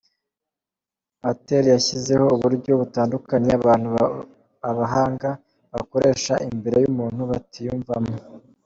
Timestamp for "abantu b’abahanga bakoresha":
3.59-6.33